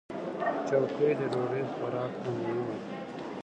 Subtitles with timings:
[0.67, 2.75] چوکۍ د ډوډۍ خوراک ته مهمه ده.